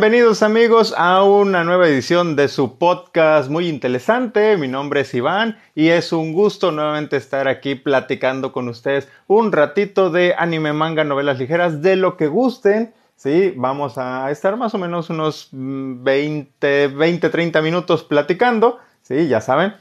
[0.00, 4.56] Bienvenidos amigos a una nueva edición de su podcast muy interesante.
[4.56, 9.52] Mi nombre es Iván y es un gusto nuevamente estar aquí platicando con ustedes un
[9.52, 12.94] ratito de anime, manga, novelas ligeras, de lo que gusten.
[13.14, 18.78] Sí, vamos a estar más o menos unos 20, 20, 30 minutos platicando.
[19.02, 19.74] Sí, ya saben,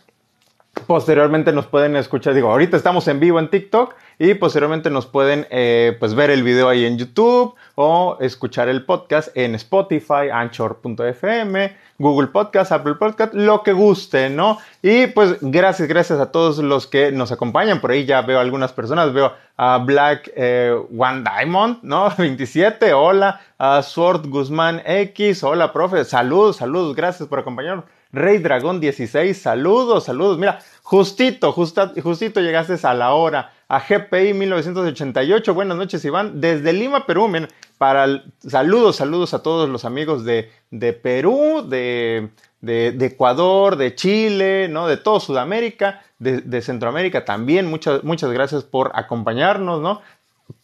[0.87, 5.47] Posteriormente nos pueden escuchar, digo, ahorita estamos en vivo en TikTok y posteriormente nos pueden
[5.49, 11.75] eh, pues ver el video ahí en YouTube o escuchar el podcast en Spotify, Anchor.fm,
[11.97, 14.57] Google Podcast, Apple Podcast, lo que guste, ¿no?
[14.81, 17.81] Y pues gracias, gracias a todos los que nos acompañan.
[17.81, 22.13] Por ahí ya veo algunas personas, veo a Black eh, One Diamond, ¿no?
[22.17, 27.85] 27, hola, a Sword Guzmán X, hola, profe, saludos, saludos, gracias por acompañarnos.
[28.11, 30.37] Rey Dragón 16, saludos, saludos.
[30.39, 33.53] Mira, justito, justito llegaste a la hora.
[33.67, 37.31] A GPI 1988, buenas noches Iván, desde Lima, Perú.
[37.77, 42.29] para saludos, saludos a todos los amigos de, de Perú, de,
[42.61, 44.87] de, Ecuador, de Chile, ¿no?
[44.87, 47.67] de todo Sudamérica, de, de, Centroamérica también.
[47.67, 50.01] Muchas, muchas gracias por acompañarnos, ¿no?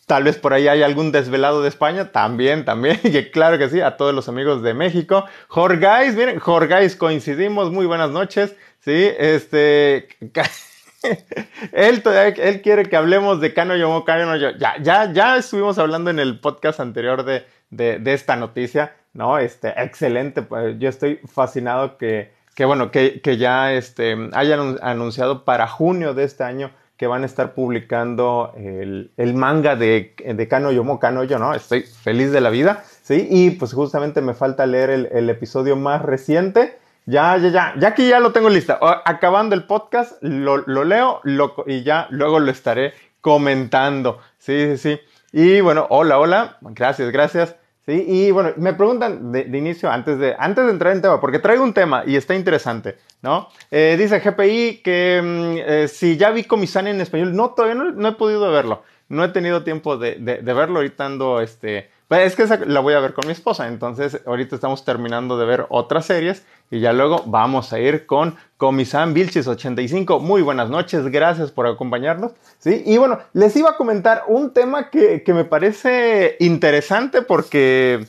[0.05, 3.81] Tal vez por ahí hay algún desvelado de España, también, también, y claro que sí,
[3.81, 5.25] a todos los amigos de México.
[5.47, 10.07] Jorgais, miren, Jorgais, coincidimos, muy buenas noches, sí, este,
[11.71, 12.03] él,
[12.37, 16.19] él quiere que hablemos de Kano Yomo Kano yo, ya, ya, ya estuvimos hablando en
[16.19, 19.39] el podcast anterior de, de, de esta noticia, ¿no?
[19.39, 25.45] Este, excelente, pues yo estoy fascinado que, que bueno, que, que ya este, hayan anunciado
[25.45, 30.71] para junio de este año que van a estar publicando el, manga de, de Kano
[30.71, 31.53] Yomo Kano Yo, ¿no?
[31.53, 33.27] Estoy feliz de la vida, ¿sí?
[33.29, 36.79] Y pues justamente me falta leer el, episodio más reciente.
[37.05, 38.79] Ya, ya, ya, ya que ya lo tengo lista.
[39.05, 41.21] Acabando el podcast, lo, leo
[41.67, 44.19] y ya luego lo estaré comentando.
[44.37, 44.99] Sí, sí, sí.
[45.33, 46.57] Y bueno, hola, hola.
[46.61, 47.55] Gracias, gracias.
[47.85, 51.37] Sí, y bueno, me preguntan de, inicio, antes de, antes de entrar en tema, porque
[51.37, 53.49] traigo un tema y está interesante, ¿no?
[53.69, 58.07] Eh, dice GPI que mm, eh, si ya vi Comisán en español, no, todavía no,
[58.07, 62.45] he podido verlo, no he tenido tiempo de, de, verlo, ahorita ando, este, es que
[62.67, 66.45] la voy a ver con mi esposa, entonces ahorita estamos terminando de ver otras series
[66.69, 70.19] y ya luego vamos a ir con Comisan Vilchis 85.
[70.19, 72.33] Muy buenas noches, gracias por acompañarnos.
[72.59, 72.83] ¿sí?
[72.85, 78.05] Y bueno, les iba a comentar un tema que, me parece interesante porque,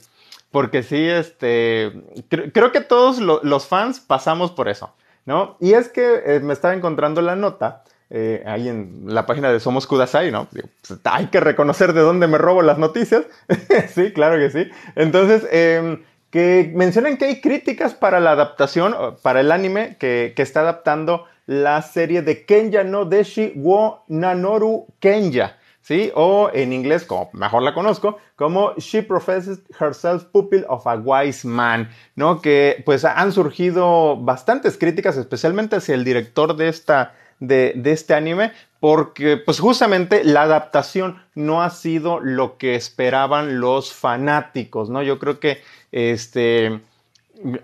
[0.50, 1.92] porque sí, este,
[2.28, 4.92] creo que todos los fans pasamos por eso,
[5.24, 5.56] ¿no?
[5.58, 9.58] Y es que eh, me estaba encontrando la nota eh, ahí en la página de
[9.58, 10.46] Somos Kudasai, ¿no?
[10.46, 13.24] Pues, hay que reconocer de dónde me robo las noticias.
[13.94, 14.70] sí, claro que sí.
[14.94, 20.60] Entonces, em, que mencionan que hay críticas para la adaptación, para el anime que, está
[20.60, 25.56] adaptando la serie de Kenya no Deshi wo Nanoru Kenya.
[25.86, 26.10] ¿sí?
[26.14, 31.46] O en inglés, como mejor la conozco, como She Professes Herself Pupil of a Wise
[31.46, 32.42] Man, ¿no?
[32.42, 38.52] Que pues han surgido bastantes críticas, especialmente hacia el director de esta de, este anime
[38.80, 45.02] porque pues justamente la adaptación no ha sido lo que esperaban los fanáticos, ¿no?
[45.02, 46.80] Yo creo que este,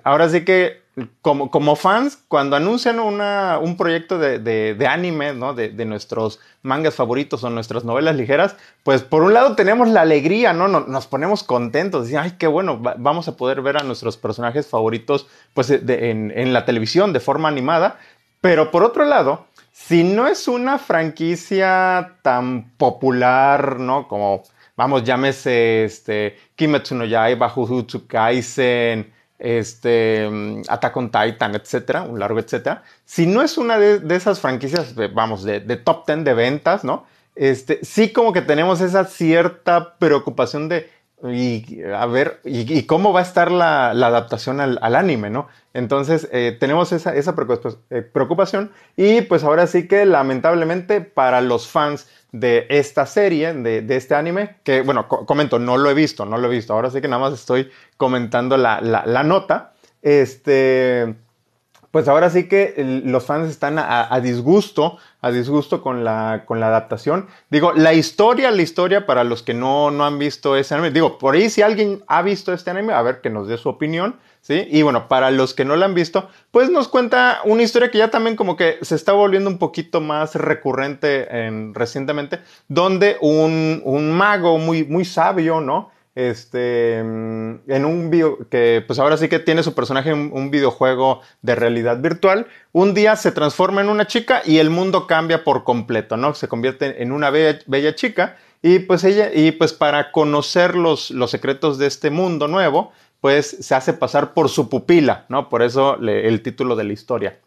[0.04, 0.82] ahora sí que
[1.22, 5.54] como, como fans, cuando anuncian una, un proyecto de, de, anime, ¿no?
[5.54, 10.02] De, de, nuestros mangas favoritos o nuestras novelas ligeras, pues por un lado tenemos la
[10.02, 10.68] alegría, ¿no?
[10.68, 15.26] Nos, ponemos contentos, decimos, ay, qué bueno, vamos a poder ver a nuestros personajes favoritos
[15.54, 17.98] pues en, en la televisión de forma animada,
[18.42, 24.06] pero por otro lado, si no es una franquicia tan popular, ¿no?
[24.06, 24.42] Como,
[24.76, 32.20] vamos, llámese este, Kimetsu no Yaiba, Jujutsu Kaisen, este, mm, Attack on Titan, etcétera, un
[32.20, 32.82] largo etcétera.
[33.04, 37.06] Si no es una de, esas franquicias, vamos, de, top 10 de ventas, ¿no?
[37.34, 40.90] Este, sí como que tenemos esa cierta preocupación de
[41.24, 45.48] y a ver, y, cómo va a estar la, adaptación al, anime, ¿no?
[45.72, 52.08] Entonces, eh, tenemos esa, eh, preocupación y pues ahora sí que lamentablemente para los fans
[52.32, 56.48] de esta serie, de, este anime, que bueno, comento, no lo he visto, no lo
[56.48, 61.14] he visto, ahora sí que nada más estoy comentando la, la nota, este
[61.92, 66.66] pues ahora sí que los fans están a, disgusto, a disgusto con la, con la
[66.66, 67.28] adaptación.
[67.48, 71.16] Digo, la historia, la historia, para los que no, no han visto ese anime, digo,
[71.16, 74.16] por ahí si alguien ha visto este anime, a ver que nos dé su opinión,
[74.40, 74.66] ¿sí?
[74.68, 77.98] Y bueno, para los que no la han visto, pues nos cuenta una historia que
[77.98, 83.80] ya también como que se está volviendo un poquito más recurrente en, recientemente, donde un,
[83.84, 85.91] un mago muy, muy sabio, ¿no?
[86.14, 91.20] Este, en un video, que pues ahora sí que tiene su personaje en un videojuego
[91.40, 95.64] de realidad virtual, un día se transforma en una chica y el mundo cambia por
[95.64, 96.34] completo, ¿no?
[96.34, 101.30] Se convierte en una bella, chica y pues ella, y pues para conocer los, los
[101.30, 105.48] secretos de este mundo nuevo, pues se hace pasar por su pupila, ¿no?
[105.48, 107.38] Por eso el título de la historia.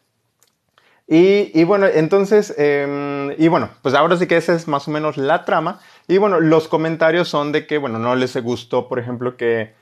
[1.08, 5.16] Y, bueno, entonces, em, y bueno, pues ahora sí que esa es más o menos
[5.16, 5.78] la trama.
[6.08, 9.74] Y bueno, los comentarios son de que, bueno, no les gustó, por ejemplo, que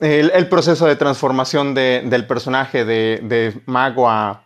[0.00, 4.44] el, proceso de transformación del personaje de, mago a,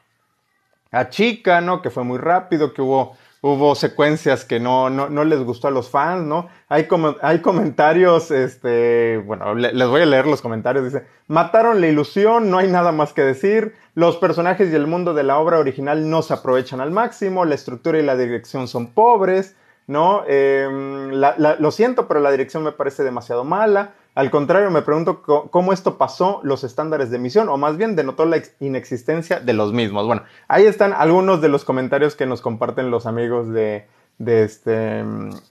[1.10, 1.82] chica, ¿no?
[1.82, 6.26] Que fue muy rápido, que hubo secuencias que no, no, les gustó a los fans,
[6.26, 6.48] ¿no?
[6.68, 11.88] Hay, como, hay comentarios, este, bueno, les voy a leer los comentarios, dice, mataron la
[11.88, 15.58] ilusión, no hay nada más que decir, los personajes y el mundo de la obra
[15.58, 19.56] original no se aprovechan al máximo, la estructura y la dirección son pobres,
[19.86, 20.24] ¿no?
[20.26, 23.94] Em, lo siento, pero la dirección me parece demasiado mala.
[24.14, 28.26] Al contrario, me pregunto cómo esto pasó los estándares de emisión, o más bien denotó
[28.26, 30.06] la inexistencia de los mismos.
[30.06, 33.86] Bueno, ahí están algunos de los comentarios que nos comparten los amigos de,
[34.18, 35.02] este,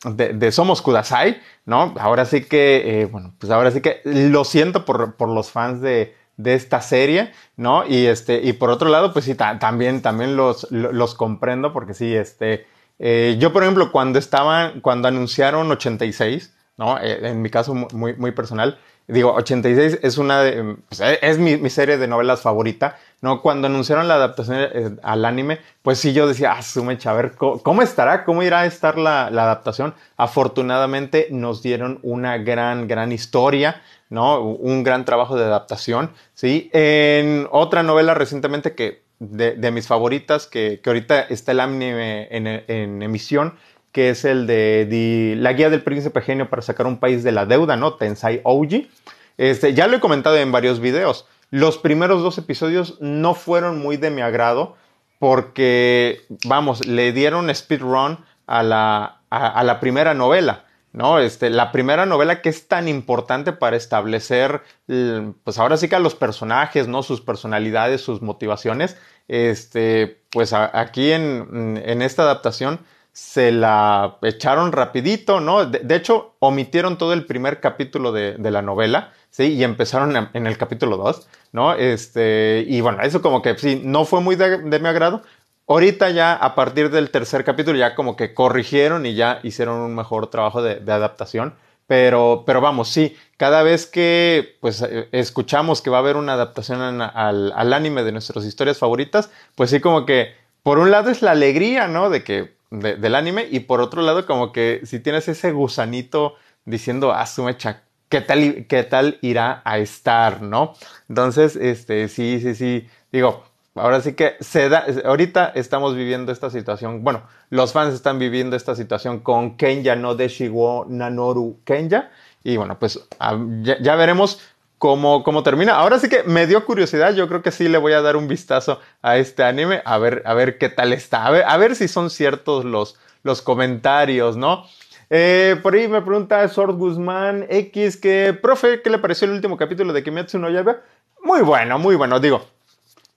[0.06, 1.96] de, Somos Kudasai, ¿no?
[2.00, 6.16] Ahora sí que, eh, bueno, pues ahora sí que lo siento por, los fans de,
[6.44, 7.88] esta serie, ¿no?
[7.88, 12.16] Y, este, y por otro lado, pues sí, también, también los, los comprendo, porque sí,
[12.16, 12.68] este,
[13.02, 16.98] eh, yo por ejemplo, cuando estaban, cuando anunciaron 86, ¿no?
[17.00, 18.80] Eh, en mi caso muy, muy personal.
[19.08, 23.42] Digo, 86 es una de, pues, eh, es mi, serie de novelas favorita, ¿no?
[23.42, 27.34] Cuando anunciaron la adaptación eh, al anime, pues sí yo decía, ah, sumecha, a ver,
[27.36, 28.24] ¿cómo, estará?
[28.24, 29.96] ¿Cómo irá a estar la, adaptación?
[30.16, 34.40] Afortunadamente nos dieron una gran, gran historia, ¿no?
[34.42, 36.70] Un gran trabajo de adaptación, ¿sí?
[36.72, 42.48] En otra novela recientemente que, de, mis favoritas, que, que, ahorita está el anime en,
[42.48, 43.54] en emisión,
[43.92, 47.46] que es el de, La Guía del Príncipe Genio para sacar un país de la
[47.46, 47.94] deuda, ¿no?
[47.94, 48.90] Tensai Ouji.
[49.38, 51.28] Este, ya lo he comentado en varios videos.
[51.50, 54.76] Los primeros dos episodios no fueron muy de mi agrado
[55.20, 60.66] porque, vamos, le dieron speedrun a la, a, la primera novela.
[60.94, 61.20] ¿No?
[61.20, 66.00] Este, la primera novela que es tan importante para establecer, pues ahora sí que a
[66.00, 67.04] los personajes, ¿no?
[67.04, 68.98] Sus personalidades, sus motivaciones,
[69.28, 72.80] este, pues aquí en, en esta adaptación
[73.14, 75.66] se la echaron rapidito, ¿no?
[75.66, 79.54] De, hecho, omitieron todo el primer capítulo de, la novela, ¿sí?
[79.54, 81.74] Y empezaron en, el capítulo 2, ¿no?
[81.74, 85.24] Este, y bueno, eso como que sí, no fue muy de, mi agrado.
[85.72, 89.96] Ahorita ya, a partir del tercer capítulo, ya como que corrigieron y ya hicieron un
[89.96, 91.54] mejor trabajo de, adaptación.
[91.88, 96.34] Pero, pero vamos, sí, cada vez que pues eh, escuchamos que va a haber una
[96.34, 101.22] adaptación al, anime de nuestras historias favoritas, pues sí como que, por un lado es
[101.22, 102.10] la alegría, ¿no?
[102.10, 106.36] De que del anime y por otro lado como que si tienes ese gusanito
[106.66, 110.74] diciendo, ah, su mecha, ¿qué tal, ¿qué tal irá a estar, no?
[111.08, 113.46] Entonces, este, sí, sí, sí, digo,
[113.76, 118.56] ahora sí que se da, ahorita estamos viviendo esta situación, bueno, los fans están viviendo
[118.56, 122.12] esta situación con Kenya no Deshiwo Nanoru Kenya
[122.44, 124.40] y bueno, pues ah, ya veremos
[124.82, 125.76] cómo, cómo termina.
[125.76, 128.28] Ahora sí que me dio curiosidad, yo creo que sí le voy a dar un
[128.28, 132.10] vistazo a este anime, a ver, a ver qué tal está, a ver, si son
[132.10, 134.66] ciertos los, los comentarios, ¿no?
[135.12, 139.56] Eh, por ahí me pregunta Sword Guzmán X que, profe, ¿qué le pareció el último
[139.56, 140.78] capítulo de Kimetsu no Yaiba?
[141.22, 142.44] Muy bueno, muy bueno, digo.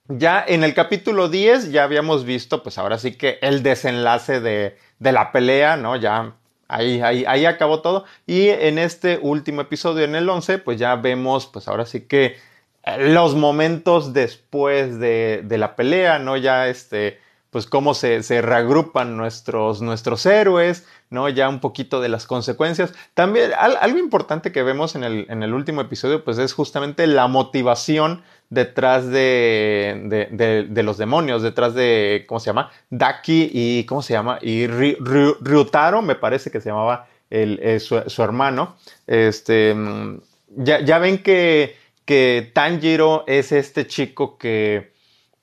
[0.07, 4.77] Ya en el capítulo 10 ya habíamos visto, pues ahora sí que el desenlace de,
[4.99, 5.95] de la pelea, ¿no?
[5.95, 6.35] Ya
[6.67, 8.05] Ahí, ahí, ahí acabó todo.
[8.25, 12.37] Y en este último episodio, en el 11, pues ya vemos, pues ahora sí que
[12.83, 16.37] eh, los momentos después de, de la pelea, ¿no?
[16.37, 17.19] Ya este,
[17.51, 21.29] pues cómo se, se reagrupan nuestros, nuestros héroes, ¿no?
[21.29, 22.93] Ya un poquito de las consecuencias.
[23.13, 27.27] También algo importante que vemos en el, en el último episodio, pues es justamente la
[27.27, 30.27] motivación detrás de,
[30.69, 32.71] de, los demonios, detrás de, ¿cómo se llama?
[32.89, 34.39] Daki y, ¿cómo se llama?
[34.41, 38.77] Y Ryutaro, me parece que se llamaba el, eh, su, hermano.
[39.07, 40.21] Este, mm,
[40.57, 41.75] ya, ya ven que,
[42.05, 44.93] que, Tanjiro es este chico que,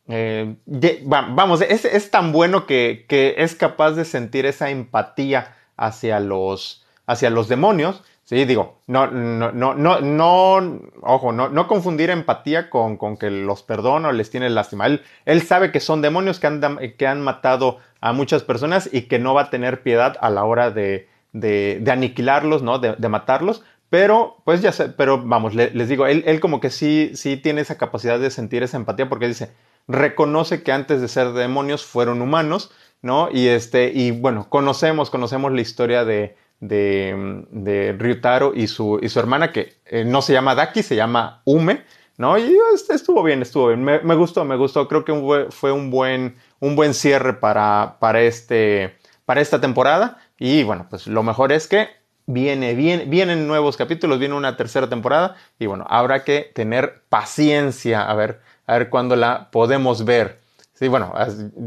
[0.09, 0.57] eh,
[1.05, 6.85] vamos, es, es, tan bueno que, que es capaz de sentir esa empatía hacia los,
[7.07, 8.03] hacia los demonios
[8.33, 13.31] Sí, digo, no, no, no, no, no, ojo, no, no confundir empatía con, con, que
[13.31, 14.87] los perdona o les tiene lástima.
[14.87, 19.03] Él, él sabe que son demonios que han, que han matado a muchas personas y
[19.03, 22.79] que no va a tener piedad a la hora de, de, aniquilarlos, ¿no?
[22.79, 23.65] De, de, matarlos.
[23.91, 27.77] Pero, pues ya pero vamos, les digo, él, él como que sí, sí tiene esa
[27.77, 29.53] capacidad de sentir esa empatía porque dice,
[29.89, 32.71] reconoce que antes de ser demonios fueron humanos,
[33.03, 33.29] ¿no?
[33.31, 39.09] Y este, y bueno, conocemos, conocemos la historia de, de, de Ryutaro y su, y
[39.09, 41.83] su hermana, que eh, no se llama Daki, se llama Ume,
[42.17, 42.39] ¿no?
[42.39, 42.57] Y
[42.89, 43.83] estuvo bien, estuvo bien.
[43.83, 44.87] Me, gustó, me gustó.
[44.87, 50.19] Creo que fue un buen, un buen cierre para, para, este, para esta temporada.
[50.39, 51.89] Y bueno, pues lo mejor es que
[52.27, 58.09] Viene, viene, vienen nuevos capítulos, viene una tercera temporada y bueno, habrá que tener paciencia
[58.09, 60.41] a ver, a ver cuándo la podemos ver.
[60.73, 61.13] Sí, bueno,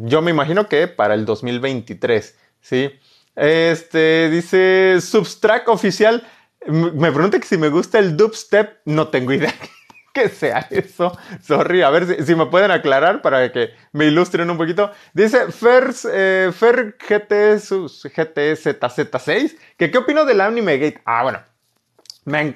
[0.05, 2.89] yo me imagino que para el 2023, ¿sí?
[3.35, 6.25] Este, dice Substract oficial,
[6.67, 9.53] me pregunta que si me gusta el dubstep, no tengo idea
[10.13, 11.15] que sea eso.
[11.41, 14.91] Sorry, a ver si, me pueden aclarar para que me ilustren un poquito.
[15.13, 21.01] Dice Fer, eh, Fer GT, GTZZ6, que qué opino del anime gate.
[21.05, 21.39] Ah, bueno,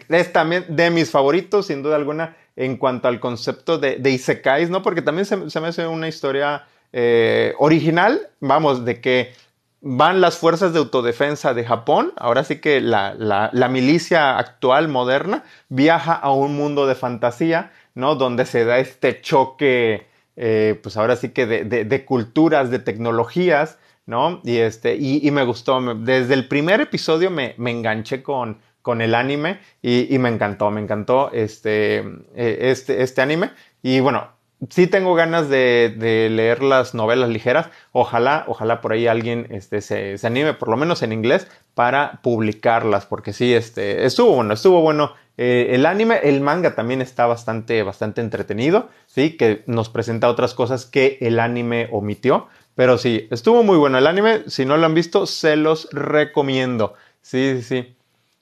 [0.10, 4.70] es también de mis favoritos, sin duda alguna, en cuanto al concepto de, de Isekais,
[4.70, 4.82] ¿no?
[4.82, 9.34] Porque también se, me hace una historia eh, original, vamos, de que
[9.82, 16.14] van las fuerzas de autodefensa de Japón, ahora sí que la, milicia actual, moderna, viaja
[16.14, 18.16] a un mundo de fantasía, ¿no?
[18.16, 24.42] Donde se da este choque, eh, pues ahora sí que de, culturas, de tecnologías, ¿no?
[24.44, 29.60] Y, este, y, me gustó, desde el primer episodio me, enganché con, con el anime
[29.82, 32.00] y, me encantó, me encantó este,
[32.36, 33.52] eh, este, este anime.
[33.82, 34.39] Y bueno,
[34.70, 35.96] sí tengo ganas de,
[36.32, 37.70] leer las novelas ligeras.
[37.92, 43.06] Ojalá, ojalá por ahí alguien este, se, anime, por lo menos en inglés, para publicarlas,
[43.06, 46.20] porque sí, este, estuvo bueno, estuvo bueno eh, el anime.
[46.24, 51.40] El manga también está bastante, bastante entretenido, sí, que nos presenta otras cosas que el
[51.40, 52.48] anime omitió.
[52.76, 54.44] Pero sí, estuvo muy bueno el anime.
[54.48, 56.94] Si no lo han visto, se los recomiendo.
[57.22, 57.96] Sí, sí, sí.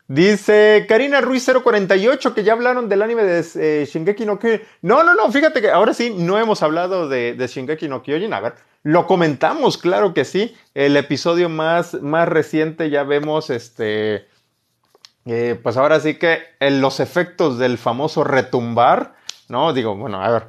[0.07, 4.61] Dice Karina Ruiz 048 que ya hablaron del anime de eh, Shingeki no Kyojin.
[4.81, 8.33] No, no, no, fíjate que ahora sí no hemos hablado de, Shingeki no Kyojin.
[8.33, 10.55] A ver, lo comentamos, claro que sí.
[10.73, 14.27] El episodio más, más reciente ya vemos este.
[15.25, 19.15] Eh, pues ahora sí que en los efectos del famoso retumbar,
[19.49, 19.73] ¿no?
[19.73, 20.43] Digo, bueno, a ver.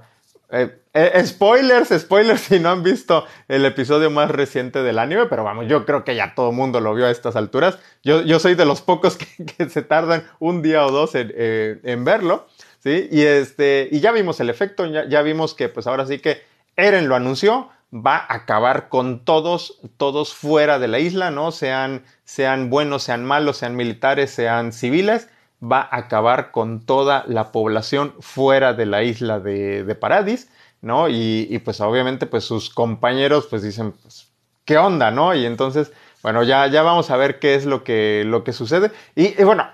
[0.50, 5.44] Eh, eh, spoilers, spoilers si no han visto el episodio más reciente del anime, pero
[5.44, 7.78] vamos, yo creo que ya todo el mundo lo vio a estas alturas.
[8.02, 12.04] Yo, yo soy de los pocos que, se tardan un día o dos eh, en,
[12.04, 12.48] verlo,
[12.80, 13.08] ¿sí?
[13.10, 16.42] Y, este, y ya vimos el efecto, ya, vimos que pues ahora sí que
[16.76, 21.52] Eren lo anunció, va a acabar con todos, todos fuera de la isla, ¿no?
[21.52, 25.28] Sean, sean buenos, sean malos, sean militares, sean civiles,
[25.60, 30.48] va a acabar con toda la población fuera de la isla de, de Paradis
[30.80, 31.08] ¿no?
[31.08, 34.28] Y, pues obviamente pues sus compañeros pues dicen, pues,
[34.64, 35.34] ¿qué onda, no?
[35.34, 35.92] Y entonces,
[36.22, 38.90] bueno, ya, ya vamos a ver qué es lo que, lo que sucede.
[39.14, 39.68] Y, bueno,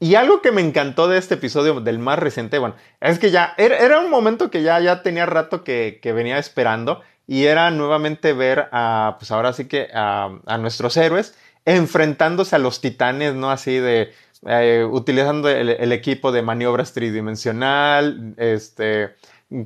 [0.00, 3.54] y algo que me encantó de este episodio, del más reciente, bueno, es que ya
[3.56, 8.68] era, un momento que ya, ya tenía rato que, venía esperando y era nuevamente ver
[8.72, 13.50] a, pues ahora sí que a, nuestros héroes enfrentándose a los titanes, ¿no?
[13.50, 14.12] Así de,
[14.46, 19.14] eh, utilizando el, el, equipo de maniobras tridimensional, este,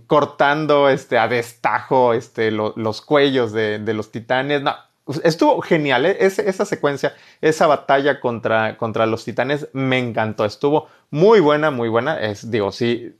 [0.06, 4.62] cortando este, a destajo este, los cuellos de, los titanes.
[4.62, 4.74] No,
[5.22, 6.16] estuvo genial, ¿eh?
[6.20, 12.20] esa secuencia, esa batalla contra, contra los titanes me encantó, estuvo muy buena, muy buena.
[12.20, 13.14] Es, digo, sí,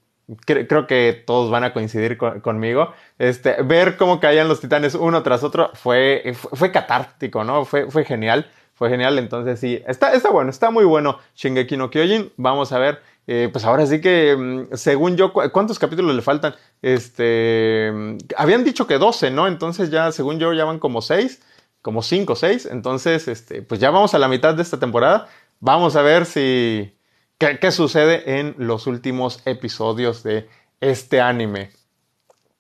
[0.45, 2.93] creo que todos van a coincidir conmigo.
[3.19, 7.65] Este, ver cómo caían los titanes uno tras otro fue, fue, catártico, ¿no?
[7.65, 9.19] Fue, fue genial, fue genial.
[9.19, 12.33] Entonces sí, está, está bueno, está muy bueno Shingeki no Kyojin.
[12.37, 16.55] Vamos a ver eh, pues ahora sí que, mm, según yo, ¿cuántos capítulos le faltan?
[16.83, 19.49] Este, mm, habían dicho que 12, ¿no?
[19.49, 21.41] Entonces ya, según yo, ya van como 6,
[21.83, 22.67] como 5 o 6.
[22.71, 25.29] Entonces, este, pues ya vamos a la mitad de esta temporada.
[25.61, 26.97] Vamos a ver si,
[27.39, 30.49] qué, qué sucede en los últimos episodios de
[30.81, 31.71] este anime.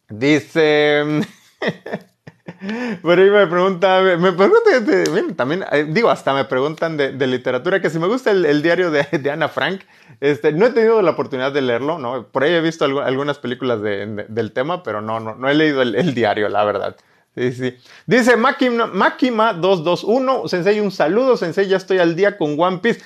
[0.08, 1.04] Dice...
[3.02, 7.90] Por ahí me pregunta, me preguntan, también, eh, digo, hasta me preguntan de, literatura, que
[7.90, 9.82] si me gusta el, diario de, de, Ana Frank,
[10.20, 12.26] este, no he tenido la oportunidad de leerlo, ¿no?
[12.28, 16.14] Por ahí he visto algunas películas del tema, pero no, no, no he leído el,
[16.14, 16.96] diario, la verdad.
[17.34, 17.76] Sí, sí.
[18.06, 23.02] Dice Makima221, Sensei, un saludo, Sensei, ya estoy al día con One Piece.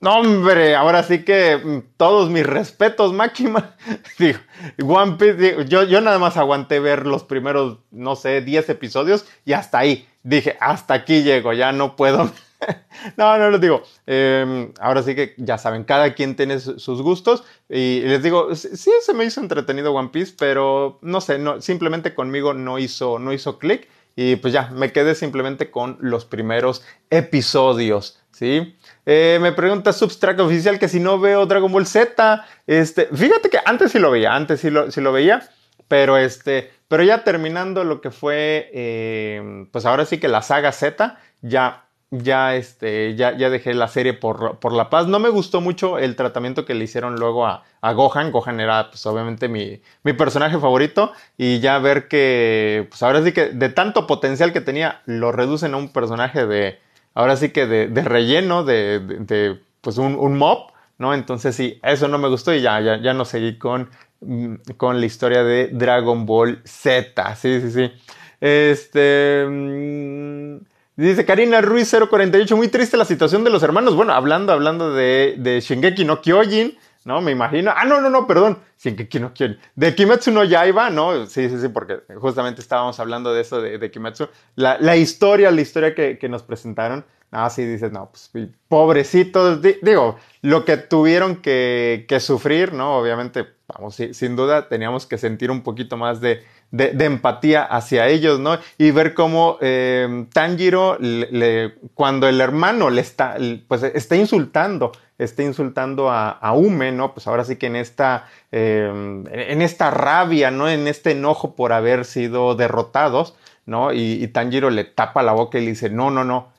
[0.00, 3.74] No, hombre, ahora sí que mm, todos mis respetos, Máquina.
[4.18, 4.38] Digo,
[4.82, 9.52] One Piece, yo, yo nada más aguanté ver los primeros, no sé, 10 episodios y
[9.52, 10.06] hasta ahí.
[10.22, 12.30] Dije, hasta aquí llego, ya no puedo.
[13.16, 13.82] no, no les digo.
[14.06, 17.44] Em, ahora sí que ya saben, cada quien tiene sus gustos.
[17.68, 22.14] Y les digo, sí se me hizo entretenido One Piece, pero no sé, no, simplemente
[22.14, 23.88] conmigo no hizo, no hizo clic.
[24.16, 28.20] Y pues ya, me quedé simplemente con los primeros episodios.
[28.32, 28.76] ¿sí?
[29.06, 32.44] Eh, me pregunta Substract Oficial que si no veo Dragon Ball Z.
[32.66, 35.48] Este, fíjate que antes sí lo veía, antes sí lo, sí lo veía,
[35.88, 40.72] pero, este, pero ya terminando lo que fue, eh, pues ahora sí que la saga
[40.72, 45.06] Z, ya, ya, este, ya, ya dejé la serie por, por, la paz.
[45.06, 48.32] No me gustó mucho el tratamiento que le hicieron luego a, a Gohan.
[48.32, 51.12] Gohan era, pues obviamente, mi, mi, personaje favorito.
[51.38, 55.74] Y ya ver que, pues ahora sí que de tanto potencial que tenía, lo reducen
[55.74, 56.78] a un personaje de
[57.14, 61.14] ahora sí que de, relleno, de, pues un, un mob, ¿no?
[61.14, 63.90] Entonces sí, eso no me gustó y ya, ya, ya no seguí con,
[64.20, 67.92] mm, con la historia de Dragon Ball Z, sí, sí, sí.
[68.40, 69.44] Este...
[69.48, 70.69] Mm,
[71.08, 73.94] dice Karina Ruiz 048, muy triste la situación de los hermanos.
[73.94, 77.20] Bueno, hablando, hablando de, de Shingeki no Kyojin, ¿no?
[77.20, 77.72] Me imagino.
[77.74, 78.58] Ah, no, no, no, perdón.
[78.78, 79.58] Shingeki no Kyojin.
[79.74, 81.26] De Kimetsu no Yaiba, ¿no?
[81.26, 84.28] Sí, sí, sí, porque justamente estábamos hablando de eso de, de Kimetsu.
[84.56, 87.04] La, la, historia, la historia que, que nos presentaron.
[87.32, 88.30] Ah, sí, dices, no, pues
[88.66, 89.62] pobrecitos.
[89.62, 92.96] digo, lo que tuvieron que, que sufrir, ¿no?
[92.96, 98.38] Obviamente, vamos, sin duda teníamos que sentir un poquito más de de, empatía hacia ellos,
[98.38, 98.58] ¿no?
[98.78, 103.36] Y ver cómo eh, Tanjiro, le, cuando el hermano le está,
[103.66, 107.12] pues está insultando, está insultando a, a Ume, ¿no?
[107.12, 108.88] Pues ahora sí que en esta, eh,
[109.30, 110.68] en esta rabia, ¿no?
[110.68, 113.34] En este enojo por haber sido derrotados,
[113.66, 113.92] ¿no?
[113.92, 116.52] Y, Tanjiro le tapa la boca y le dice, no, no, no,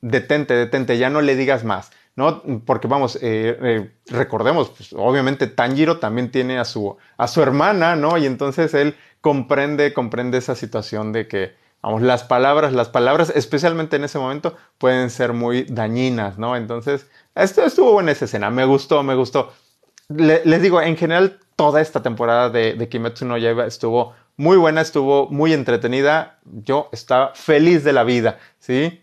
[0.00, 1.90] detente, detente, ya no le digas más.
[2.16, 2.42] ¿no?
[2.66, 8.18] Porque vamos, eh, recordemos, pues, obviamente Tanjiro también tiene a su, a su hermana, ¿no?
[8.18, 13.96] Y entonces él comprende, comprende esa situación de que, vamos, las palabras, las palabras, especialmente
[13.96, 16.56] en ese momento, pueden ser muy dañinas, ¿no?
[16.56, 19.52] Entonces, esto estuvo buena esa escena, me gustó, me gustó.
[20.08, 24.80] les digo, en general, toda esta temporada de, de Kimetsu no Yaiba estuvo muy buena,
[24.80, 26.38] estuvo muy entretenida.
[26.44, 29.02] Yo estaba feliz de la vida, ¿sí?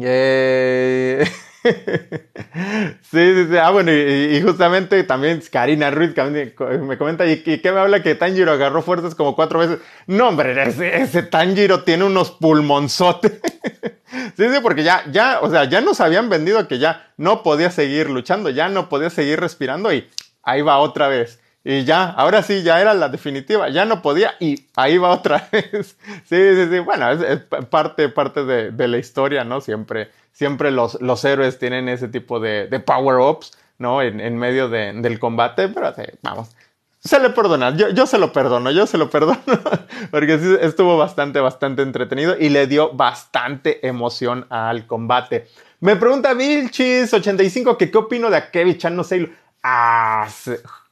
[0.00, 1.24] Eh...
[3.02, 3.56] sí, sí, sí.
[3.56, 8.52] Ah, bueno, y, justamente también Karina Ruiz me comenta, ¿y, qué me habla que Tanjiro
[8.52, 9.78] agarró fuerzas como cuatro veces?
[10.06, 13.32] No, hombre, ese, ese Tanjiro tiene unos pulmonzotes.
[14.36, 17.70] sí, sí, porque ya, ya, o sea, ya nos habían vendido que ya no podía
[17.70, 20.08] seguir luchando, ya no podía seguir respirando y
[20.42, 21.40] ahí va otra vez.
[21.64, 25.48] Y ya, ahora sí, ya era la definitiva, ya no podía y ahí va otra
[25.52, 25.96] vez.
[26.24, 29.60] sí, sí, sí, bueno, es, parte, parte de, la historia, ¿no?
[29.60, 34.02] Siempre, siempre los, los héroes tienen ese tipo de, de power-ups, ¿no?
[34.02, 35.92] En, en medio de, del combate, pero
[36.22, 36.54] vamos,
[37.00, 39.40] se le perdona, yo, yo, se lo perdono, yo se lo perdono,
[40.12, 45.48] porque sí, estuvo bastante, bastante entretenido y le dio bastante emoción al combate.
[45.80, 49.32] Me pregunta Vilchis85 que qué opino de Akebi-chan, no sé,
[49.64, 50.28] ah,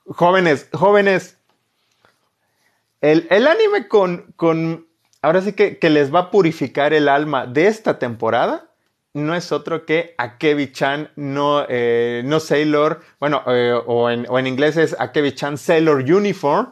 [0.06, 1.38] jóvenes, jóvenes,
[3.00, 4.88] el, el anime con, con,
[5.22, 8.65] ahora sí que, que, les va a purificar el alma de esta temporada
[9.16, 14.46] no es otro que Akebi-chan, no, eh, no Sailor, bueno, eh, o, en, o, en,
[14.46, 16.70] inglés es Akebi-chan Sailor Uniform.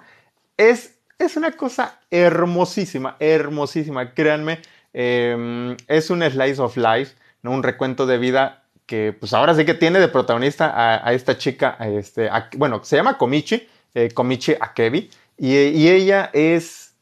[0.58, 4.60] Es, es una cosa hermosísima, hermosísima, créanme.
[4.92, 7.52] Eh, es un slice of life, ¿no?
[7.52, 11.78] un recuento de vida que pues ahora sí que tiene de protagonista a, esta chica,
[11.80, 12.28] este,
[12.58, 16.94] bueno, se llama Komichi, eh, Komichi Akebi, y, y, ella es,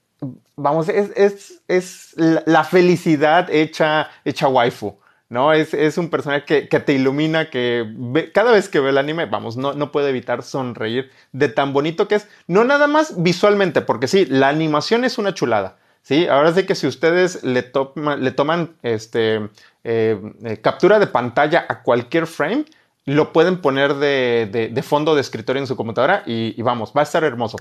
[0.54, 5.01] vamos, es, es, es la felicidad hecha, hecha waifu.
[5.32, 5.54] ¿No?
[5.54, 7.86] Es, es, un personaje que, que te ilumina, que
[8.34, 12.06] cada vez que ve el anime, vamos, no, no puede evitar sonreír de tan bonito
[12.06, 16.26] que es, no nada más visualmente, porque sí, la animación es una chulada, ¿sí?
[16.26, 17.72] Ahora sí que si ustedes le,
[18.18, 19.48] le toman este,
[19.84, 22.66] eh, eh, captura de pantalla a cualquier frame,
[23.06, 27.04] lo pueden poner de, de, fondo de escritorio en su computadora y, vamos, va a
[27.04, 27.56] estar hermoso.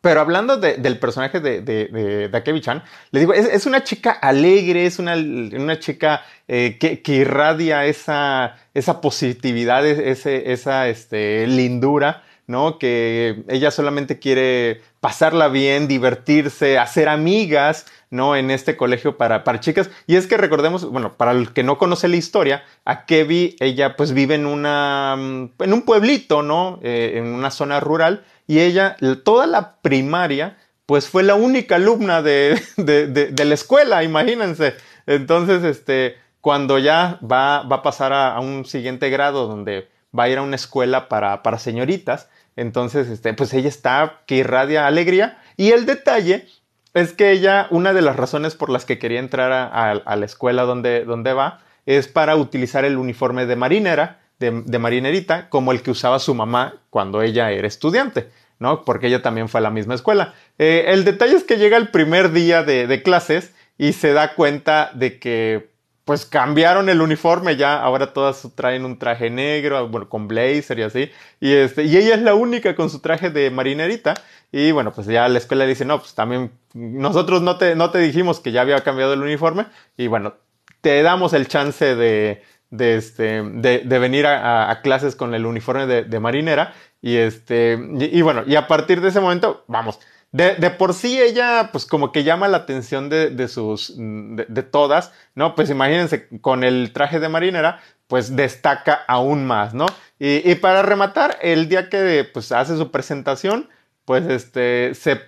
[0.00, 5.14] Pero hablando del personaje de, de, Akebi-chan, le digo, es, una chica alegre, es una,
[5.14, 12.78] una chica eh, que, que, irradia esa, esa positividad, ese, esa este, lindura, ¿no?
[12.78, 18.36] Que ella solamente quiere pasarla bien, divertirse, hacer amigas, ¿no?
[18.36, 19.90] En este colegio para, para chicas.
[20.06, 23.96] Y es que recordemos, bueno, para el que no conoce la historia, a Kevi, ella
[23.96, 26.78] pues vive en una, en un pueblito, ¿no?
[26.82, 28.24] Eh, en una zona rural.
[28.46, 30.56] Y ella, toda la primaria,
[30.86, 34.74] pues fue la única alumna de, de, de, la escuela, imagínense.
[35.06, 40.24] Entonces, este, cuando ya va, va a pasar a, a, un siguiente grado donde va
[40.24, 44.86] a ir a una escuela para, para señoritas, entonces, este, pues ella está que irradia
[44.86, 45.38] alegría.
[45.56, 46.46] Y el detalle
[46.94, 50.62] es que ella, una de las razones por las que quería entrar a, la escuela
[50.62, 55.90] donde, donde, va, es para utilizar el uniforme de marinera, de, marinerita, como el que
[55.90, 58.84] usaba su mamá cuando ella era estudiante, ¿no?
[58.84, 60.34] Porque ella también fue a la misma escuela.
[60.58, 64.34] Eh, el detalle es que llega el primer día de, de clases y se da
[64.34, 70.08] cuenta de que pues cambiaron el uniforme ya, ahora todas traen un traje negro, bueno,
[70.08, 73.50] con blazer y así, y, este, y ella es la única con su traje de
[73.50, 74.14] marinerita,
[74.52, 77.98] y bueno, pues ya la escuela dice, no, pues también nosotros no te, no te
[77.98, 80.34] dijimos que ya había cambiado el uniforme, y bueno,
[80.80, 86.20] te damos el chance de, de, este, de, venir a, clases con el uniforme de,
[86.20, 90.00] marinera, y este, y, bueno, y a partir de ese momento, vamos,
[90.32, 94.46] de, de, por sí ella, pues como que llama la atención de, de sus, de,
[94.48, 95.54] de, todas, ¿no?
[95.54, 99.86] Pues imagínense, con el traje de marinera, pues destaca aún más, ¿no?
[100.18, 103.68] Y, y para rematar, el día que pues hace su presentación,
[104.04, 105.20] pues este, se,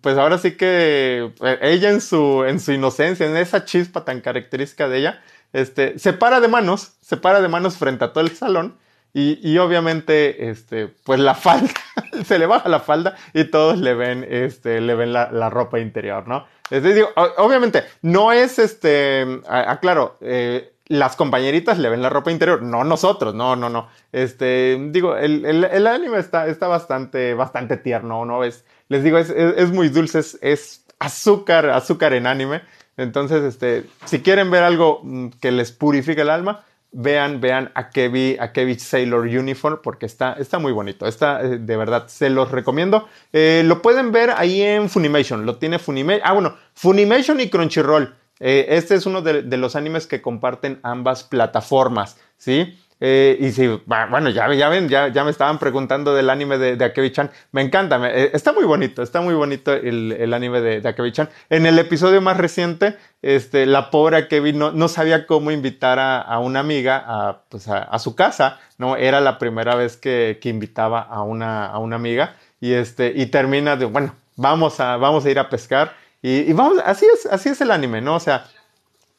[0.00, 4.20] pues ahora sí que eh, ella en su, en su inocencia, en esa chispa tan
[4.20, 5.22] característica de ella,
[5.54, 8.76] este, se para de manos, se para de manos frente a todo el salón
[9.14, 11.70] y, y, obviamente, este, pues la falda,
[12.24, 16.26] se le baja la falda y todos le ven, este, le ven la, ropa interior,
[16.26, 16.44] ¿no?
[16.68, 17.06] Es decir,
[17.38, 23.32] obviamente, no es este, aclaro, eh, las compañeritas le ven la ropa interior, no nosotros,
[23.32, 23.88] no, no, no.
[24.10, 28.42] Este, digo, el, el, el anime está, está bastante, bastante tierno, ¿no?
[28.42, 32.62] Es, les digo, es, es, es muy dulce, es, es, azúcar, azúcar en anime.
[32.96, 37.90] Entonces, este, si quieren ver algo mm, que les purifique el alma, vean, vean a
[37.90, 41.06] Kevin, a Kevin Sailor Uniform porque está, está muy bonito.
[41.06, 43.08] Está, eh, de verdad, se los recomiendo.
[43.32, 45.44] Eh, lo pueden ver ahí en Funimation.
[45.44, 46.22] Lo tiene Funimation.
[46.24, 48.14] Ah, bueno, Funimation y Crunchyroll.
[48.40, 52.76] Eh, este es uno de, de, los animes que comparten ambas plataformas, ¿sí?
[53.06, 56.86] Eh, y si, bueno, ya, ya ven, ya, me estaban preguntando del anime de, de
[56.86, 57.30] Akebi-chan.
[57.52, 61.28] Me encanta, me, eh, está muy bonito, está muy bonito el, anime de, de Akebi-chan.
[61.50, 66.38] En el episodio más reciente, este, la pobre Akebi no, no sabía cómo invitar a,
[66.38, 68.96] una amiga a, pues a, su casa, ¿no?
[68.96, 73.26] Era la primera vez que, que invitaba a una, a una amiga y, este, y
[73.26, 75.92] termina de, bueno, vamos a, vamos a ir a pescar.
[76.22, 78.14] Y, y vamos, así es, así es el anime, ¿no?
[78.14, 78.46] O sea,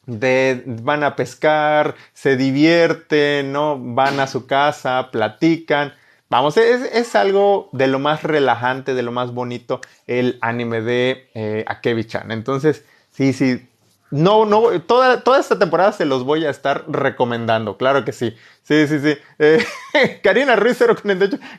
[0.06, 3.78] de, van a pescar, se divierten, ¿no?
[3.78, 5.92] Van a su casa, platican.
[6.28, 11.28] Vamos, es, es, algo de lo más relajante, de lo más bonito el anime de
[11.34, 12.32] eh, Akebi-chan.
[12.32, 13.68] Entonces, sí, sí.
[14.10, 18.36] No, no, toda, toda esta temporada se los voy a estar recomendando, claro que sí.
[18.62, 19.18] Sí, sí, sí.
[19.38, 19.64] Eh,
[20.22, 20.78] Karina Ruiz,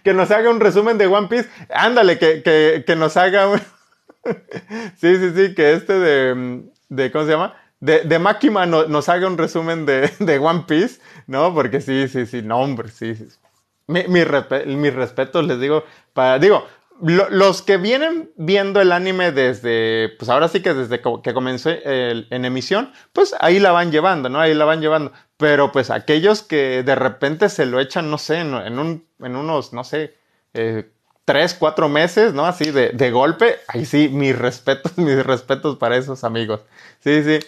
[0.03, 1.49] que nos haga un resumen de One Piece.
[1.73, 3.60] Ándale, que, que, que nos haga un...
[4.97, 7.55] sí, sí, sí, que este de, de, ¿cómo se llama?
[7.80, 11.54] De, de Makima no, nos haga un resumen de, de, One Piece, ¿no?
[11.54, 13.16] Porque sí, sí, sí, no, hombre, sí.
[13.16, 13.26] sí.
[13.88, 14.26] Mi, mi,
[14.76, 16.66] mis respetos, les digo, para, digo,
[17.02, 21.70] lo, los que vienen viendo el anime desde, pues ahora sí que desde que comenzó
[21.70, 24.40] el, en emisión, pues ahí la van llevando, ¿no?
[24.40, 25.12] Ahí la van llevando.
[25.38, 29.36] Pero pues aquellos que de repente se lo echan, no sé, en, en, un, en
[29.36, 30.16] unos, no sé,
[30.54, 30.90] eh,
[31.24, 32.46] tres, cuatro meses, ¿no?
[32.46, 36.62] Así de, de golpe, ahí sí, mis respetos, mis respetos para esos amigos.
[37.00, 37.40] Sí, sí.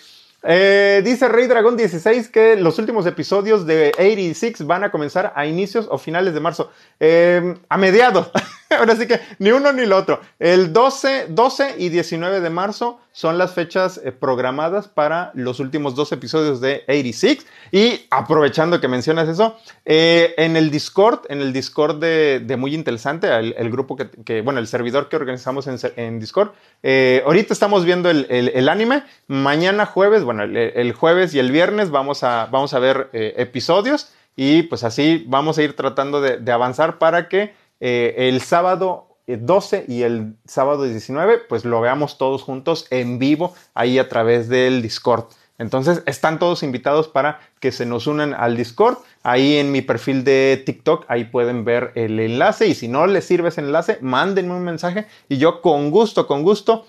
[0.43, 5.45] Eh, dice Rey Dragón 16 que los últimos episodios de 86 van a comenzar a
[5.45, 6.71] inicios o finales de marzo.
[6.99, 8.31] Eh, a mediados.
[8.77, 10.21] Ahora sí que ni uno ni lo otro.
[10.37, 15.95] El 12, 12 y 19 de marzo son las fechas eh, programadas para los últimos
[15.95, 17.47] dos episodios de 86.
[17.71, 22.75] Y aprovechando que mencionas eso, eh, en el Discord, en el Discord de, de Muy
[22.75, 26.51] Interesante, el, grupo que, bueno, el servidor que organizamos en, en Discord,
[26.83, 29.03] eh, ahorita estamos viendo el, el, anime.
[29.27, 34.13] Mañana jueves, bueno, el, jueves y el viernes vamos a, vamos a ver episodios.
[34.35, 39.85] Y pues así vamos a ir tratando de avanzar para que eh, el sábado 12
[39.87, 44.81] y el sábado 19, pues lo veamos todos juntos en vivo ahí a través del
[44.81, 45.25] Discord.
[45.59, 48.97] Entonces están todos invitados para que se nos unan al Discord.
[49.23, 53.25] Ahí en mi perfil de TikTok, ahí pueden ver el enlace y si no les
[53.25, 56.87] sirve ese enlace, mándenme un mensaje y yo con gusto, con gusto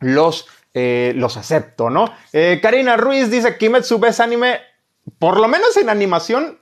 [0.00, 2.10] los, eh, los acepto, ¿no?
[2.32, 4.60] Eh, Karina Ruiz dice, Kimetsu ves anime,
[5.18, 6.58] por lo menos en animación,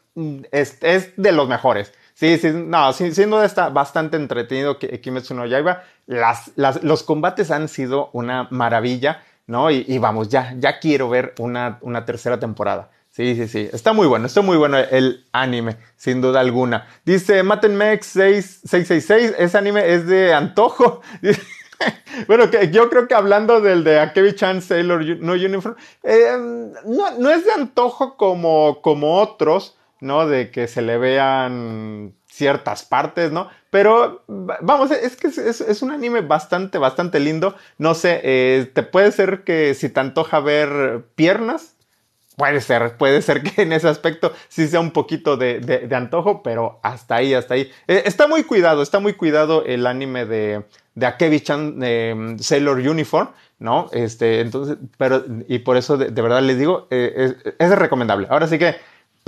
[0.50, 1.92] es, es de los mejores.
[2.18, 5.84] Sí, sí, no, sin, duda está bastante entretenido Kimetsu no Yaiba.
[6.06, 9.70] Las, las, los combates han sido una maravilla, ¿no?
[9.70, 12.90] Y, vamos, ya, ya quiero ver una, una, tercera temporada.
[13.12, 13.68] Sí, sí, sí.
[13.72, 16.88] Está muy bueno, está muy bueno el anime, sin duda alguna.
[17.04, 21.02] Dice Matenmex 666, ese anime es de antojo.
[22.26, 26.36] bueno, que yo creo que hablando del de Akebi-chan Sailor No Uniform, eh,
[26.84, 30.26] no, no es de antojo como, como otros, ¿no?
[30.26, 33.48] De que se le vean ciertas partes, ¿no?
[33.70, 37.54] Pero vamos, es que es, un anime bastante, bastante lindo.
[37.76, 41.74] No sé, eh, te puede ser que si te antoja ver piernas,
[42.38, 46.42] puede ser, puede ser que en ese aspecto sí sea un poquito de, de, antojo,
[46.42, 47.70] pero hasta ahí, hasta ahí.
[47.88, 50.62] Eh, está muy cuidado, está muy cuidado el anime de,
[50.94, 53.90] de Akebi-chan eh, Sailor Uniform, ¿no?
[53.92, 58.28] Este, entonces, pero, y por eso de, verdad les digo, eh, es recomendable.
[58.30, 58.76] Ahora sí que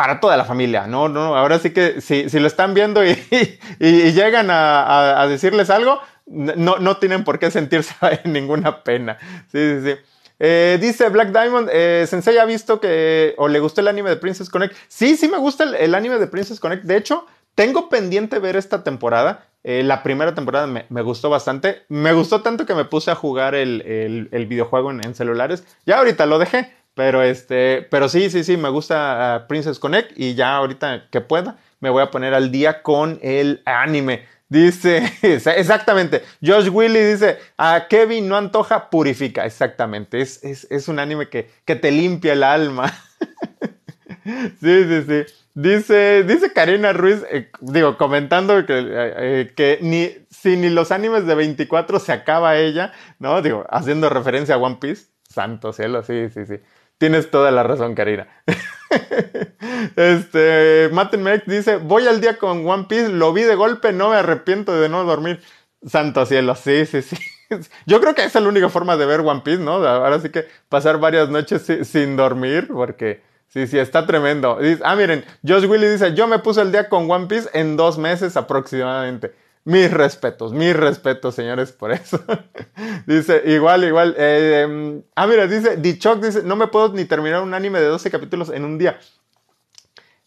[0.00, 1.10] para toda la familia, ¿no?
[1.10, 3.14] no ahora sí que si, lo están viendo y,
[3.78, 9.18] llegan a, decirles algo, no, no tienen por qué sentirse ninguna pena.
[9.52, 9.98] Sí, sí, sí.
[10.38, 14.16] Eh, dice Black Diamond, eh, Sensei ha visto que, o le gustó el anime de
[14.16, 14.74] Princess Connect.
[14.88, 16.84] Sí, sí me gusta el, anime de Princess Connect.
[16.84, 19.48] De hecho, tengo pendiente ver esta temporada.
[19.64, 21.82] Eh, la primera temporada me, gustó bastante.
[21.88, 25.62] Me gustó tanto que me puse a jugar el, videojuego en, celulares.
[25.84, 26.72] Ya ahorita lo dejé.
[26.94, 31.20] Pero este, pero sí, sí, sí, me gusta ah, Princess Connect y ya ahorita que
[31.20, 34.26] pueda me voy a poner al día con el anime.
[34.48, 41.28] Dice, exactamente, Josh Willy dice, a Kevin no antoja, purifica, exactamente, es, es, un anime
[41.28, 42.92] que, que, te limpia el alma.
[44.60, 45.34] sí, sí, sí.
[45.54, 50.90] Dice, dice Karina Ruiz, eh, digo, comentando que, eh, eh, que ni, si ni los
[50.90, 53.42] animes de 24 se acaba ella, ¿no?
[53.42, 56.56] Digo, haciendo referencia a One Piece, santo cielo, sí, sí, sí.
[57.00, 58.28] Tienes toda la razón, Karina.
[59.96, 61.14] este, Matt
[61.46, 64.90] dice, voy al día con One Piece, lo vi de golpe, no me arrepiento de
[64.90, 65.40] no dormir.
[65.82, 67.16] Santo cielo, sí, sí, sí.
[67.86, 69.76] Yo creo que esa es la única forma de ver One Piece, ¿no?
[69.76, 74.58] Ahora sí que pasar varias noches sin dormir, porque sí, sí, está tremendo.
[74.84, 77.96] ah, miren, Josh Willy dice, yo me puse el día con One Piece en dos
[77.96, 79.32] meses aproximadamente.
[79.64, 82.22] Mis respetos, mis respetos, señores, por eso.
[83.06, 84.14] dice, igual, igual.
[84.16, 87.86] Eh, em, ah, mira, dice, Dichok dice, no me puedo ni terminar un anime de
[87.86, 88.98] 12 capítulos en un día.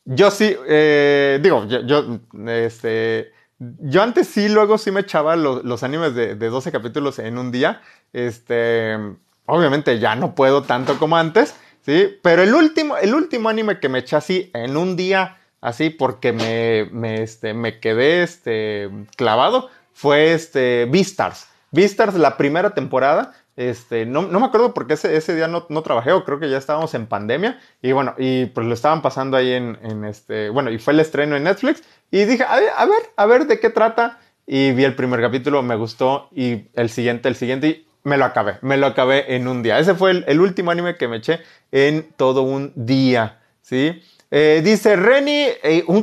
[0.05, 6.13] Yo sí, eh, digo, yo, este, yo antes sí, luego sí me echaba los, animes
[6.13, 7.81] de, de, 12 capítulos en un día.
[8.11, 8.97] Este,
[9.45, 12.17] obviamente ya no puedo tanto como antes, ¿sí?
[12.21, 16.33] Pero el último, el último anime que me eché así en un día así porque
[16.33, 21.47] me, me, este, me quedé este, clavado fue este, Beastars.
[21.71, 23.33] Beastars, la primera temporada.
[23.55, 26.49] Este, no, no me acuerdo porque ese, ese día no, no, trabajé o creo que
[26.49, 30.71] ya estábamos en pandemia y bueno, y pues lo estaban pasando ahí en, este, bueno,
[30.71, 33.59] y fue el estreno en Netflix y dije, a ver, a ver, a ver de
[33.59, 37.87] qué trata y vi el primer capítulo, me gustó y el siguiente, el siguiente y
[38.03, 39.77] me lo acabé, me lo acabé en un día.
[39.77, 44.01] Ese fue el último anime que me eché en todo un día, ¿sí?
[44.35, 46.01] Eh, dice Reni, eh, un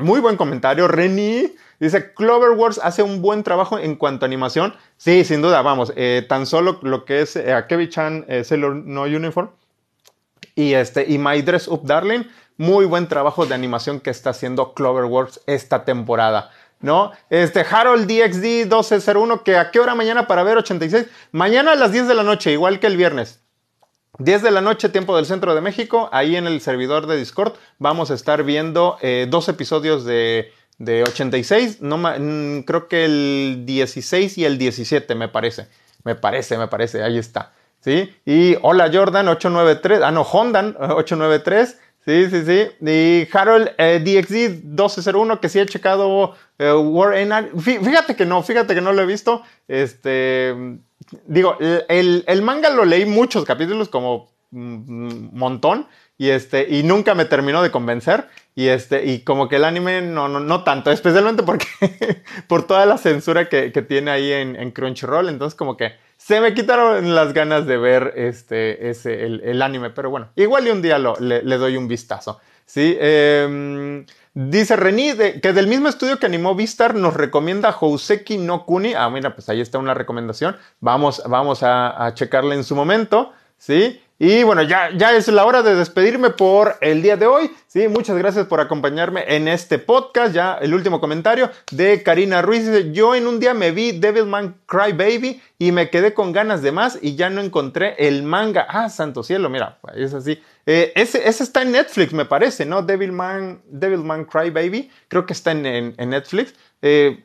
[0.00, 1.52] muy buen comentario, Reni.
[1.78, 4.74] Dice, Cloverworks hace un buen trabajo en cuanto a animación.
[4.96, 9.50] Sí, sin duda, vamos, eh, tan solo lo que es a Kevin-chan Sailor No Uniform
[10.54, 12.22] y, este, y My Dress Up Darling,
[12.56, 16.50] muy buen trabajo de animación que está haciendo Cloverworks esta temporada.
[16.80, 17.12] ¿no?
[17.28, 21.08] Este Harold DXD 1201, que a qué hora mañana para ver 86?
[21.30, 23.45] Mañana a las 10 de la noche, igual que el viernes.
[24.18, 27.52] 10 de la noche, tiempo del centro de México, ahí en el servidor de Discord
[27.78, 34.38] vamos a estar viendo eh, dos episodios de, 86, no, mm, creo que el 16
[34.38, 35.68] y el 17 me parece,
[36.04, 38.14] me parece, me parece, ahí está, ¿sí?
[38.24, 44.64] Y hola Jordan 893, ah no, Hondan 893, sí, sí, sí, y Harold eh, DXD
[44.64, 47.14] 1201 que sí he checado eh, War
[47.58, 50.78] fíjate que no, fíjate que no lo he visto, este
[51.26, 55.86] digo, el, manga lo leí muchos capítulos, como un montón,
[56.18, 58.28] y, este, y nunca me terminó de convencer.
[58.54, 61.66] Y, este, y como que el anime no, no, no tanto, especialmente porque
[62.48, 65.28] por toda la censura que, tiene ahí en, Crunchyroll.
[65.28, 69.90] Entonces, como que se me quitaron las ganas de ver este, ese, el, anime.
[69.90, 72.40] Pero bueno, igual y un día lo, le doy un vistazo.
[72.66, 74.04] Sí, eh,
[74.38, 78.92] Dice Reni que del mismo estudio que animó Vistar nos recomienda Houseki no Kuni.
[78.92, 80.58] Ah, mira, pues ahí está una recomendación.
[80.78, 83.32] Vamos, vamos a, a checarla en su momento.
[83.56, 83.98] ¿Sí?
[84.18, 87.50] Y bueno, ya, ya es la hora de despedirme por el día de hoy.
[87.66, 90.34] Sí, muchas gracias por acompañarme en este podcast.
[90.34, 94.92] Ya el último comentario de Karina Ruiz yo en un día me vi Devilman Cry
[94.92, 98.66] Baby y me quedé con ganas de más y ya no encontré el manga.
[98.70, 100.40] Ah, santo cielo, mira, es así.
[100.64, 102.80] Eh, ese, ese, está en Netflix, me parece, ¿no?
[102.80, 106.54] Devilman, Devilman Cry Baby, creo que está en, en, Netflix.
[106.80, 107.22] Eh,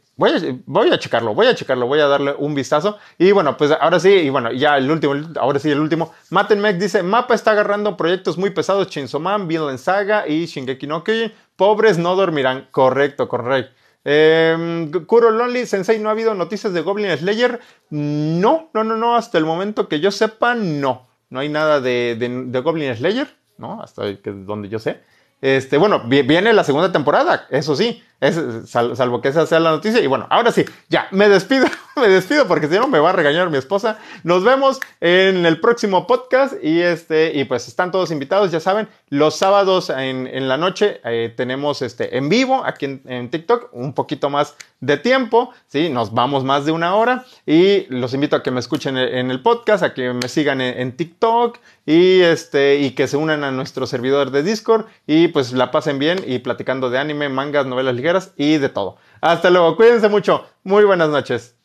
[0.66, 3.00] Voy a, checarlo, voy a checarlo, voy a darle un vistazo.
[3.18, 6.14] Y bueno, pues ahora sí, y bueno, ya el último, ahora sí, el último.
[6.30, 11.04] Matenmec dice: Mapa está agarrando proyectos muy pesados: Chainsaw Man, Vinland Saga y Shingeki no
[11.04, 11.32] Kyojin.
[11.56, 12.68] Pobres no dormirán.
[12.70, 13.74] Correcto, correcto.
[14.06, 17.60] Eh, Kuro Lonely Sensei, ¿no ha habido noticias de Goblin Slayer?
[17.90, 21.08] No, no, no, no, hasta el momento que yo sepa, no.
[21.30, 23.82] No hay nada de, Goblin Slayer, ¿no?
[23.82, 25.02] Hasta donde yo sé.
[25.42, 30.00] Este, bueno, viene la segunda temporada, eso sí, es, salvo que esa sea la noticia.
[30.00, 33.14] Y bueno, ahora sí, ya, me despido, me despido porque si no me va a
[33.14, 33.98] regañar mi esposa.
[34.24, 38.88] Nos vemos en el próximo podcast y este, y pues están todos invitados, ya saben,
[39.10, 44.30] los sábados en, la noche eh, tenemos este en vivo aquí en, TikTok, un poquito
[44.30, 45.90] más de tiempo, ¿sí?
[45.90, 49.42] Nos vamos más de una hora y los invito a que me escuchen en el
[49.42, 53.88] podcast, a que me sigan en, TikTok y este, y que se unan a nuestro
[53.88, 58.11] servidor de Discord y pues la pasen bien y platicando de anime, mangas, novelas ligeras
[58.36, 58.98] y de todo.
[59.22, 61.56] Hasta luego, cuídense mucho, muy buenas noches.